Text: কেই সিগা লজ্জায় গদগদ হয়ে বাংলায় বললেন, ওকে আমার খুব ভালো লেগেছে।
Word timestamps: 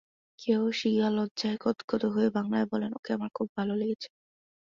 কেই 0.39 0.57
সিগা 0.79 1.07
লজ্জায় 1.09 1.57
গদগদ 1.61 2.01
হয়ে 2.13 2.29
বাংলায় 2.37 2.65
বললেন, 2.71 2.91
ওকে 2.93 3.09
আমার 3.13 3.29
খুব 3.33 3.47
ভালো 3.57 3.73
লেগেছে। 3.75 4.07